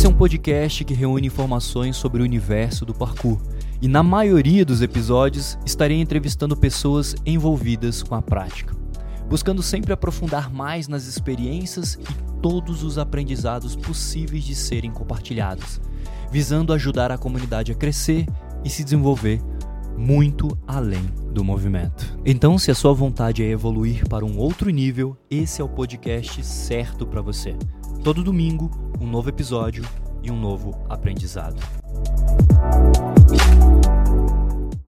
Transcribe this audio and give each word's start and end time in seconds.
Esse 0.00 0.06
é 0.06 0.08
um 0.08 0.14
podcast 0.14 0.82
que 0.82 0.94
reúne 0.94 1.26
informações 1.26 1.94
sobre 1.94 2.22
o 2.22 2.24
universo 2.24 2.86
do 2.86 2.94
parkour. 2.94 3.38
E 3.82 3.86
na 3.86 4.02
maioria 4.02 4.64
dos 4.64 4.80
episódios 4.80 5.58
estarei 5.62 6.00
entrevistando 6.00 6.56
pessoas 6.56 7.14
envolvidas 7.26 8.02
com 8.02 8.14
a 8.14 8.22
prática, 8.22 8.74
buscando 9.28 9.62
sempre 9.62 9.92
aprofundar 9.92 10.50
mais 10.50 10.88
nas 10.88 11.04
experiências 11.04 11.96
e 11.96 12.40
todos 12.40 12.82
os 12.82 12.96
aprendizados 12.96 13.76
possíveis 13.76 14.42
de 14.42 14.54
serem 14.54 14.90
compartilhados, 14.90 15.82
visando 16.32 16.72
ajudar 16.72 17.12
a 17.12 17.18
comunidade 17.18 17.70
a 17.70 17.74
crescer 17.74 18.24
e 18.64 18.70
se 18.70 18.82
desenvolver 18.82 19.38
muito 19.98 20.56
além 20.66 21.04
do 21.30 21.44
movimento. 21.44 22.18
Então, 22.24 22.56
se 22.56 22.70
a 22.70 22.74
sua 22.74 22.94
vontade 22.94 23.42
é 23.42 23.50
evoluir 23.50 24.08
para 24.08 24.24
um 24.24 24.38
outro 24.38 24.70
nível, 24.70 25.14
esse 25.30 25.60
é 25.60 25.64
o 25.64 25.68
podcast 25.68 26.42
certo 26.42 27.06
para 27.06 27.20
você. 27.20 27.54
Todo 28.02 28.24
domingo, 28.24 28.70
um 28.98 29.06
novo 29.06 29.28
episódio 29.28 29.84
e 30.22 30.30
um 30.30 30.40
novo 30.40 30.86
aprendizado. 30.88 31.60